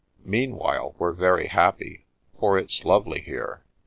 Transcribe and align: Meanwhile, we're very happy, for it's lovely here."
Meanwhile, 0.25 0.95
we're 0.97 1.11
very 1.13 1.45
happy, 1.45 2.07
for 2.39 2.57
it's 2.57 2.83
lovely 2.85 3.21
here." 3.21 3.63